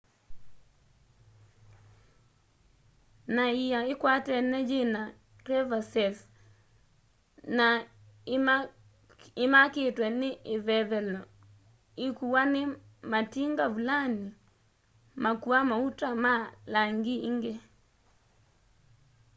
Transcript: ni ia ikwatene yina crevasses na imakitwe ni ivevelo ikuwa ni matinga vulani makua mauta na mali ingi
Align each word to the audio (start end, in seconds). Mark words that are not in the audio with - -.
ni 3.35 3.45
ia 3.65 3.79
ikwatene 3.93 4.57
yina 4.71 5.01
crevasses 5.43 6.17
na 7.57 7.67
imakitwe 9.45 10.07
ni 10.19 10.29
ivevelo 10.55 11.21
ikuwa 12.05 12.41
ni 12.53 12.61
matinga 13.11 13.65
vulani 13.75 14.25
makua 15.23 15.59
mauta 15.69 16.09
na 16.13 16.21
mali 16.69 17.15
ingi 17.29 17.55